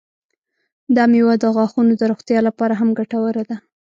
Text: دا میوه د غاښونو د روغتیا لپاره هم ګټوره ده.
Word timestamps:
دا 0.95 1.03
میوه 1.11 1.33
د 1.39 1.45
غاښونو 1.55 1.93
د 1.97 2.01
روغتیا 2.11 2.39
لپاره 2.47 2.73
هم 2.79 2.89
ګټوره 2.99 3.43
ده. 3.49 3.57